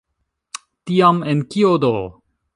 Tiam 0.91 1.21
en 1.35 1.45
kio 1.53 1.77
do? 1.87 1.95